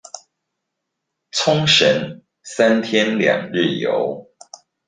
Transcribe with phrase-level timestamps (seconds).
[1.29, 4.25] 沖繩三天兩日遊